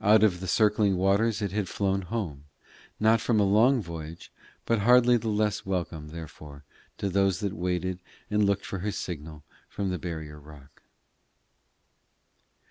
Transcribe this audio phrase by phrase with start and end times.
[0.00, 2.44] Out of the circling waters it had flown home,
[2.98, 4.32] not from a long voyage,
[4.64, 6.64] but hardly the less welcome therefore
[6.96, 7.98] to those that waited
[8.30, 10.84] and looked for her signal from the barrier rock.